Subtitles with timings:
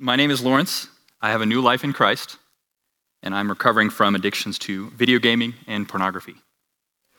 [0.00, 0.86] My name is Laurens.
[1.20, 2.36] I have a new life in Christ,
[3.20, 6.36] and I'm recovering from addictions to video gaming and pornography.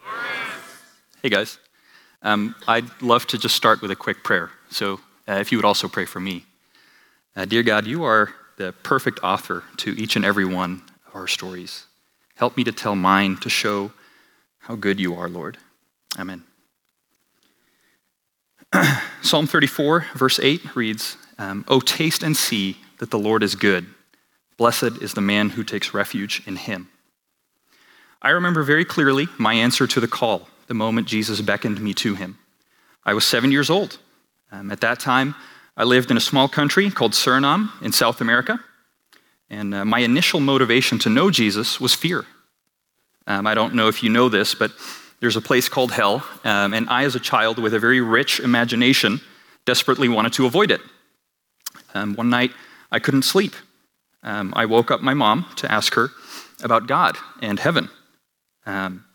[0.02, 0.54] Laurens.
[1.22, 1.60] Hey guys.
[2.22, 4.52] Um, I'd love to just start with a quick prayer.
[4.70, 6.46] So, uh, if you would also pray for me.
[7.36, 11.28] Uh, dear God, you are the perfect author to each and every one of our
[11.28, 11.86] stories.
[12.36, 13.92] Help me to tell mine to show
[14.60, 15.58] how good you are, Lord.
[16.18, 16.44] Amen.
[19.22, 23.88] Psalm 34, verse 8 reads um, Oh, taste and see that the Lord is good.
[24.58, 26.90] Blessed is the man who takes refuge in him.
[28.22, 32.14] I remember very clearly my answer to the call the moment Jesus beckoned me to
[32.14, 32.38] him.
[33.04, 33.98] I was seven years old.
[34.52, 35.34] Um, at that time,
[35.76, 38.60] I lived in a small country called Suriname in South America.
[39.50, 42.26] And uh, my initial motivation to know Jesus was fear.
[43.26, 44.72] Um, I don't know if you know this, but
[45.22, 48.40] there's a place called hell, um, and I, as a child with a very rich
[48.40, 49.22] imagination,
[49.66, 50.82] desperately wanted to avoid it.
[51.94, 52.52] Um, one night,
[52.92, 53.56] I couldn't sleep.
[54.24, 56.10] Um, I woke up my mom to ask her
[56.64, 57.90] about God and heaven.
[58.66, 59.06] Um,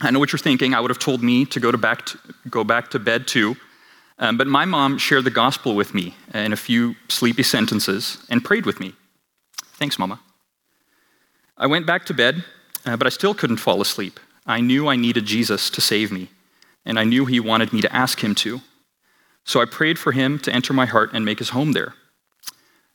[0.00, 0.74] I know what you're thinking.
[0.74, 3.56] I would have told me to go, to back, to, go back to bed too.
[4.18, 8.44] Um, but my mom shared the gospel with me in a few sleepy sentences and
[8.44, 8.94] prayed with me.
[9.74, 10.20] Thanks, Mama.
[11.56, 12.44] I went back to bed,
[12.86, 14.18] uh, but I still couldn't fall asleep.
[14.46, 16.28] I knew I needed Jesus to save me,
[16.84, 18.60] and I knew he wanted me to ask him to.
[19.44, 21.94] So I prayed for him to enter my heart and make his home there.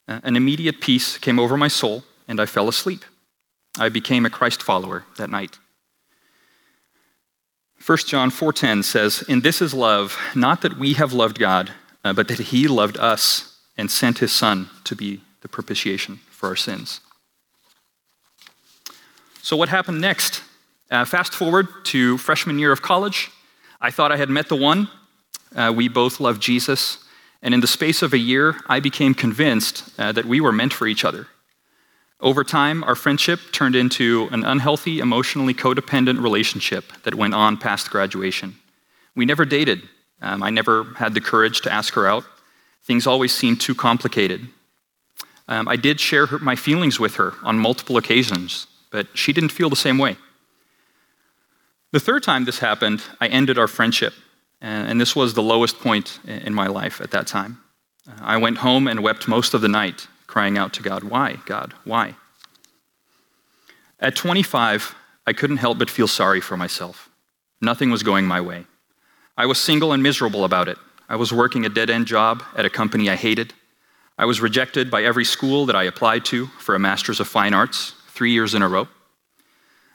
[0.08, 3.04] Uh, an immediate peace came over my soul, and I fell asleep.
[3.78, 5.58] I became a Christ follower that night.
[7.86, 12.14] 1 John 4:10 says, "In this is love, not that we have loved God, uh,
[12.14, 16.56] but that he loved us and sent his son to be the propitiation for our
[16.56, 17.02] sins."
[19.42, 20.42] So what happened next?
[20.90, 23.30] Uh, fast forward to freshman year of college.
[23.80, 24.90] I thought I had met the one.
[25.58, 27.00] Uh, we both loved Jesus,
[27.42, 30.72] and in the space of a year, I became convinced uh, that we were meant
[30.72, 31.28] for each other.
[32.20, 37.90] Over time, our friendship turned into an unhealthy, emotionally codependent relationship that went on past
[37.90, 38.56] graduation.
[39.16, 39.82] We never dated.
[40.22, 42.24] Um, I never had the courage to ask her out.
[42.84, 44.48] Things always seemed too complicated.
[45.48, 49.52] Um, I did share her, my feelings with her on multiple occasions, but she didn't
[49.52, 50.18] feel the same way.
[51.92, 54.14] The third time this happened, I ended our friendship,
[54.62, 57.62] and this was the lowest point in my life at that time.
[58.22, 61.74] I went home and wept most of the night, crying out to God, Why, God,
[61.84, 62.16] why?
[64.00, 64.96] At 25,
[65.26, 67.10] I couldn't help but feel sorry for myself.
[67.62, 68.66] Nothing was going my way.
[69.36, 70.78] I was single and miserable about it.
[71.10, 73.54] I was working a dead end job at a company I hated.
[74.18, 77.54] I was rejected by every school that I applied to for a Master's of Fine
[77.54, 78.88] Arts three years in a row.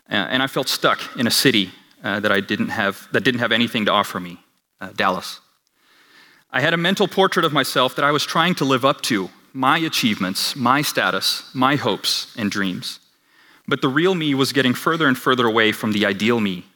[0.09, 1.71] And I felt stuck in a city
[2.05, 4.39] uh, that, I didn't have, that didn't have anything to offer me
[4.83, 5.41] uh, Dallas.
[6.51, 9.31] I had a mental portrait of myself that I was trying to live up to
[9.55, 12.99] my achievements, my status, my hopes and dreams.
[13.69, 16.67] But the real me was getting further and further away from the ideal me.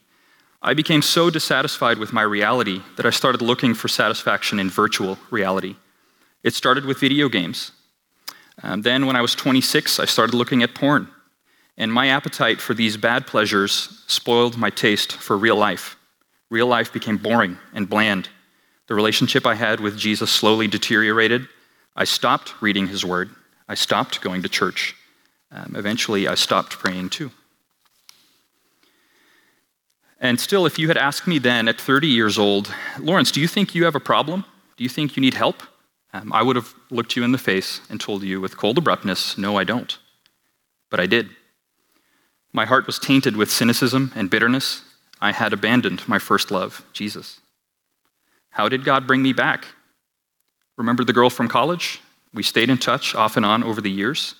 [0.61, 5.17] I became so dissatisfied with my reality that I started looking for satisfaction in virtual
[5.29, 5.75] reality.
[6.43, 7.71] It started with video games.
[8.63, 11.09] Um, then, when I was 26, I started looking at porn.
[11.77, 15.96] And my appetite for these bad pleasures spoiled my taste for real life.
[16.49, 18.29] Real life became boring and bland.
[18.87, 21.47] The relationship I had with Jesus slowly deteriorated.
[21.95, 23.29] I stopped reading his word.
[23.67, 24.95] I stopped going to church.
[25.51, 27.31] Um, eventually, I stopped praying too.
[30.19, 33.47] And still, if you had asked me then at 30 years old, Laurens, do you
[33.47, 34.45] think you have a problem?
[34.75, 35.61] Do you think you need help?
[36.13, 39.37] Um, I would have looked you in the face and told you with cold abruptness,
[39.37, 39.97] no, I don't.
[40.89, 41.29] But I did.
[42.53, 44.81] My heart was tainted with cynicism and bitterness.
[45.19, 47.39] I had abandoned my first love, Jesus.
[48.51, 49.65] How did God bring me back?
[50.77, 52.01] Remember the girl from college?
[52.33, 54.35] We stayed in touch off and on over the years.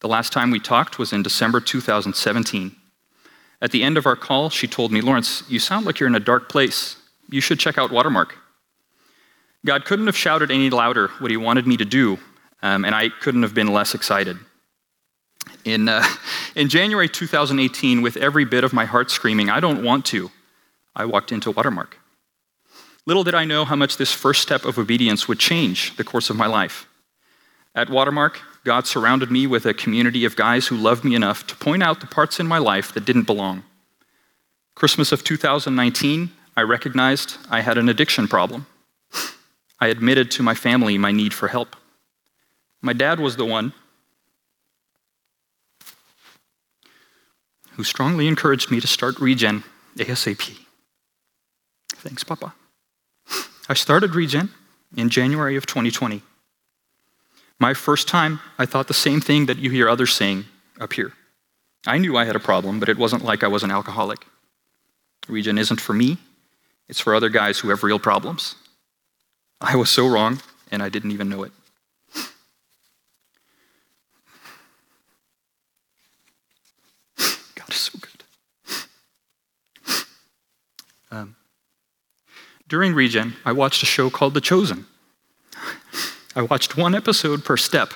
[0.00, 2.76] The last time we talked was in December 2017.
[3.60, 6.14] At the end of our call, she told me, Laurens, you sound like you're in
[6.14, 6.96] a dark place.
[7.30, 8.34] You should check out Watermark.
[9.64, 12.18] God couldn't have shouted any louder what he wanted me to do,
[12.62, 14.36] um, and I couldn't have been less excited.
[15.64, 16.04] In, uh,
[16.54, 20.30] in January 2018, with every bit of my heart screaming, I don't want to,
[20.94, 21.98] I walked into Watermark.
[23.06, 26.30] Little did I know how much this first step of obedience would change the course
[26.30, 26.86] of my life.
[27.74, 31.56] At Watermark, God surrounded me with a community of guys who loved me enough to
[31.56, 33.64] point out the parts in my life that didn't belong.
[34.74, 38.66] Christmas of 2019, I recognized I had an addiction problem.
[39.80, 41.74] I admitted to my family my need for help.
[42.80, 43.72] My dad was the one
[47.76, 49.64] who strongly encouraged me to start Regen
[49.96, 50.58] ASAP.
[51.94, 52.54] Thanks, Papa.
[53.68, 54.50] I started Regen
[54.96, 56.22] in January of 2020.
[57.58, 60.46] My first time, I thought the same thing that you hear others saying
[60.80, 61.12] up here.
[61.86, 64.26] I knew I had a problem, but it wasn't like I was an alcoholic.
[65.28, 66.18] Regen isn't for me,
[66.88, 68.56] it's for other guys who have real problems.
[69.60, 70.40] I was so wrong,
[70.70, 71.52] and I didn't even know it.
[77.54, 78.24] God is so good.
[81.10, 81.36] Um,
[82.72, 84.86] during Regen, I watched a show called The Chosen.
[86.34, 87.92] I watched one episode per step.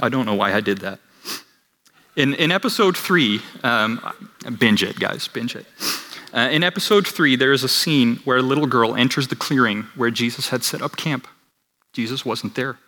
[0.00, 0.98] I don't know why I did that.
[2.16, 4.00] In, in episode three, um,
[4.58, 5.66] binge it, guys, binge it.
[6.32, 9.82] Uh, in episode three, there is a scene where a little girl enters the clearing
[9.94, 11.28] where Jesus had set up camp.
[11.92, 12.78] Jesus wasn't there,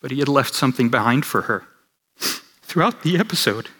[0.00, 1.64] but he had left something behind for her.
[2.62, 3.70] Throughout the episode,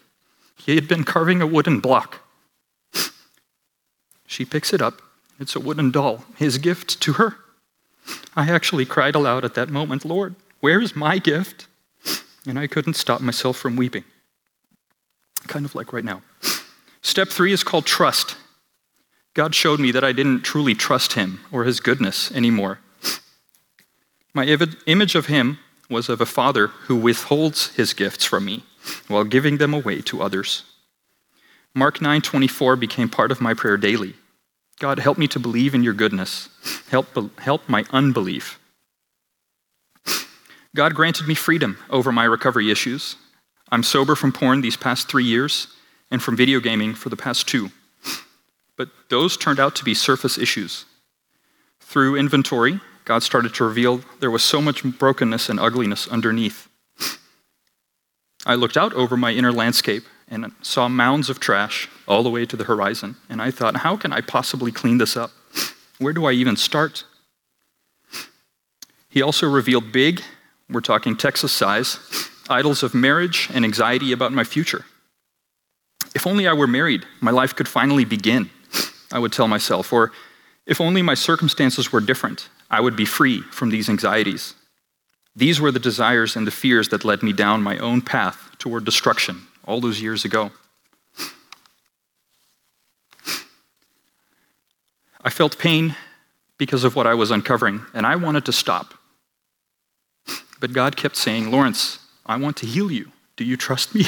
[0.57, 2.27] he had been carving a wooden block.
[4.29, 5.01] She picks it up.
[5.39, 7.37] It's a wooden doll, his gift to her.
[8.35, 11.67] I actually cried aloud at that moment, Lord, where is my gift?
[12.45, 14.05] And I couldn't stop myself from weeping.
[15.47, 16.21] Kind of like right now.
[17.01, 18.35] Step three is called trust.
[19.33, 22.79] God showed me that I didn't truly trust him or his goodness anymore.
[24.33, 25.59] My image of him
[25.89, 28.63] was of a father who withholds his gifts from me
[29.07, 30.63] while giving them away to others.
[31.73, 34.15] Mark 9:24 became part of my prayer daily.
[34.79, 36.49] God, help me to believe in your goodness.
[36.89, 37.07] Help,
[37.39, 38.59] help my unbelief.
[40.75, 43.15] God granted me freedom over my recovery issues.
[43.71, 45.67] I'm sober from porn these past three years
[46.11, 47.71] and from video gaming for the past two.
[48.75, 50.85] But those turned out to be surface issues.
[51.79, 56.67] Through inventory, God started to reveal there was so much brokenness and ugliness underneath.
[58.45, 62.45] I looked out over my inner landscape and saw mounds of trash all the way
[62.45, 63.15] to the horizon.
[63.29, 65.31] And I thought, how can I possibly clean this up?
[65.99, 67.05] Where do I even start?
[69.09, 70.21] He also revealed big,
[70.69, 71.99] we're talking Texas size,
[72.49, 74.85] idols of marriage and anxiety about my future.
[76.13, 78.49] If only I were married, my life could finally begin,
[79.11, 79.93] I would tell myself.
[79.93, 80.11] Or
[80.65, 84.53] if only my circumstances were different, I would be free from these anxieties.
[85.35, 88.83] These were the desires and the fears that led me down my own path toward
[88.83, 90.49] destruction all those years ago.
[95.21, 95.95] I felt pain
[96.57, 98.93] because of what I was uncovering, and I wanted to stop.
[100.59, 103.11] But God kept saying, Laurens, I want to heal you.
[103.35, 104.05] Do you trust me?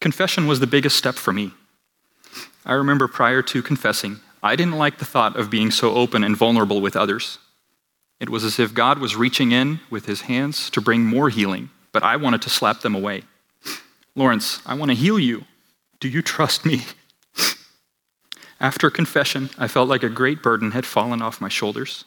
[0.00, 1.52] Confession was the biggest step for me.
[2.64, 6.36] I remember prior to confessing, I didn't like the thought of being so open and
[6.36, 7.38] vulnerable with others.
[8.20, 11.70] It was as if God was reaching in with his hands to bring more healing,
[11.94, 13.22] but I wanted to slap them away.
[14.16, 15.44] Laurens, I want to heal you.
[16.00, 16.82] Do you trust me?
[18.60, 22.04] After confession, I felt like a great burden had fallen off my shoulders.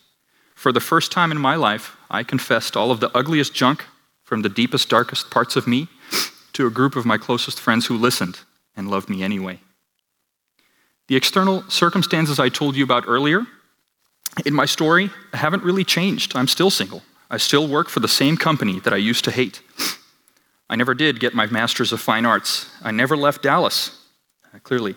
[0.56, 3.86] For the first time in my life, I confessed all of the ugliest junk
[4.24, 5.88] from the deepest, darkest parts of me
[6.54, 8.39] to a group of my closest friends who listened
[8.75, 9.60] and loved me anyway.
[11.07, 13.45] The external circumstances I told you about earlier
[14.45, 16.36] in my story haven't really changed.
[16.36, 17.04] I'm still single.
[17.29, 19.62] I still work for the same company that I used to hate.
[20.69, 22.69] I never did get my Master's of Fine Arts.
[22.81, 24.06] I never left Dallas,
[24.53, 24.95] uh, clearly.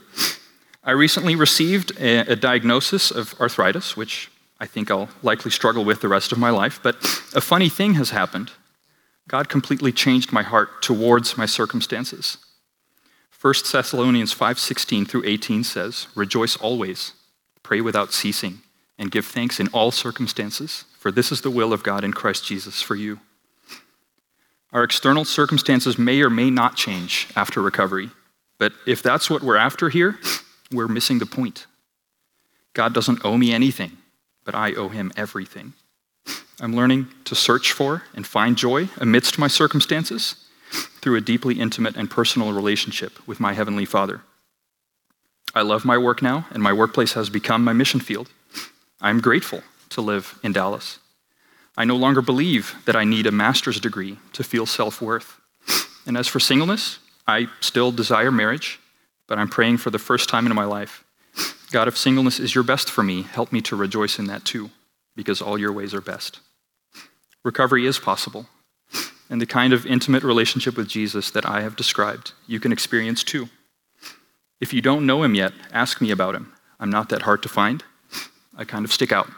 [0.83, 6.01] I recently received a, a, diagnosis of arthritis, which I think I'll likely struggle with
[6.01, 6.81] the rest of my life.
[6.83, 6.97] But
[7.35, 8.53] a funny thing has happened.
[9.29, 12.39] God completely changed my heart towards my circumstances.
[13.41, 17.13] 1 Thessalonians 5:16 through 18 says, "Rejoice always,
[17.63, 18.63] pray without ceasing,
[19.01, 22.45] and give thanks in all circumstances, for this is the will of God in Christ
[22.45, 23.19] Jesus for you.
[24.73, 28.11] Our external circumstances may or may not change after recovery,
[28.59, 30.19] but if that's what we're after here,
[30.71, 31.67] we're missing the point.
[32.75, 33.97] God doesn't owe me anything,
[34.45, 35.73] but I owe him everything.
[36.61, 40.37] I'm learning to search for and find joy amidst my circumstances
[41.01, 44.21] through a deeply intimate and personal relationship with my Heavenly Father.
[45.55, 48.29] I love my work now, and my workplace has become my mission field.
[49.01, 50.99] I'm grateful to live in Dallas.
[51.77, 55.41] I no longer believe that I need a master's degree to feel self worth.
[56.07, 58.81] And as for singleness, I still desire marriage,
[59.27, 61.05] but I'm praying for the first time in my life
[61.71, 64.71] God, if singleness is your best for me, help me to rejoice in that too,
[65.15, 66.41] because all your ways are best.
[67.45, 68.47] Recovery is possible,
[69.31, 73.23] and the kind of intimate relationship with Jesus that I have described, you can experience
[73.23, 73.49] too.
[74.61, 76.53] If you don't know him yet, ask me about him.
[76.81, 77.85] I'm not that hard to find.
[78.57, 79.29] I kind of stick out.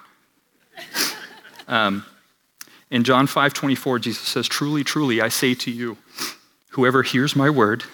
[1.69, 2.05] Um,
[2.91, 5.97] in John 5 24, Jesus says, Truly, truly, I say to you,
[6.71, 7.85] whoever hears my word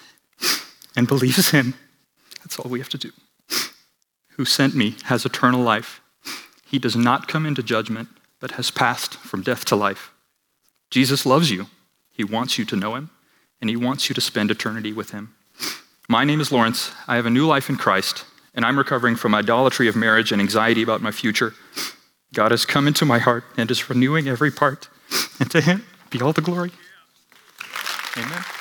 [0.96, 1.74] and believes him,
[2.40, 3.12] that's all we have to do,
[4.30, 6.00] who sent me has eternal life.
[6.66, 8.08] He does not come into judgment,
[8.40, 10.12] but has passed from death to life.
[10.90, 11.66] Jesus loves you.
[12.12, 13.10] He wants you to know him,
[13.60, 15.34] and he wants you to spend eternity with him.
[16.08, 16.90] My name is Laurens.
[17.06, 18.24] I have a new life in Christ,
[18.58, 21.54] and I'm recovering from idolatry of marriage and anxiety about my future.
[22.34, 24.88] God has come into my heart and is renewing every part,
[25.38, 26.72] and to him be all the glory.
[28.16, 28.57] Amen.